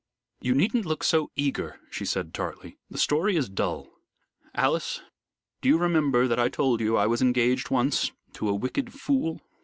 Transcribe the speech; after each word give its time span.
"You 0.39 0.55
needn't 0.55 0.87
look 0.87 1.03
so 1.03 1.29
eager," 1.35 1.79
she 1.91 2.05
said 2.05 2.33
tartly; 2.33 2.79
"the 2.89 2.97
story 2.97 3.35
is 3.35 3.47
dull. 3.49 3.87
Alice, 4.55 5.01
do 5.61 5.69
you 5.69 5.77
remember 5.77 6.27
that 6.27 6.39
I 6.39 6.49
told 6.49 6.81
you 6.81 6.97
I 6.97 7.05
was 7.05 7.21
engaged 7.21 7.69
once 7.69 8.11
to 8.33 8.49
a 8.49 8.55
wicked 8.55 8.93
fool?" 8.95 9.41